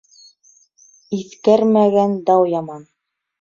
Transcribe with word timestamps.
Иҫкәрмәгән 1.17 2.17
дау 2.31 2.39
яман. 2.55 2.83